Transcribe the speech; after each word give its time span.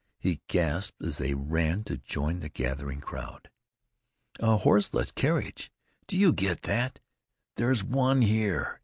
He 0.17 0.41
gasped 0.47 1.03
as 1.03 1.19
they 1.19 1.35
ran 1.35 1.83
to 1.83 1.95
join 1.95 2.39
the 2.39 2.49
gathering 2.49 3.01
crowd. 3.01 3.51
"A 4.39 4.57
horseless 4.57 5.11
carriage! 5.11 5.71
Do 6.07 6.17
you 6.17 6.33
get 6.33 6.63
that? 6.63 6.97
There's 7.55 7.83
one 7.83 8.23
here!" 8.23 8.79